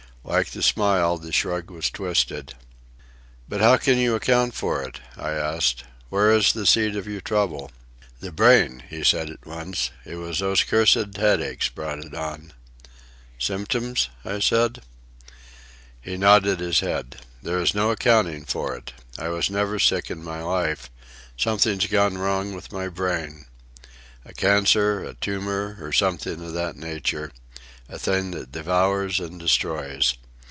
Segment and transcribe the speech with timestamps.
[0.23, 2.53] Like the smile, the shrug was twisted.
[3.49, 5.83] "But how can you account for it?" I asked.
[6.09, 7.71] "Where is the seat of your trouble?"
[8.19, 9.89] "The brain," he said at once.
[10.05, 12.53] "It was those cursed headaches brought it on."
[13.39, 14.83] "Symptoms," I said.
[15.99, 17.15] He nodded his head.
[17.41, 18.93] "There is no accounting for it.
[19.17, 20.91] I was never sick in my life.
[21.35, 23.47] Something's gone wrong with my brain.
[24.23, 30.13] A cancer, a tumour, or something of that nature,—a thing that devours and destroys.